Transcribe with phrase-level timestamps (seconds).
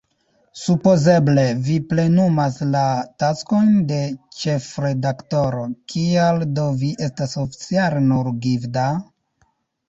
[0.59, 2.81] Supozeble vi plenumas la
[3.23, 3.99] taskojn de
[4.45, 8.89] ĉefredaktoro, kial do vi estas oficiale nur "gvida"?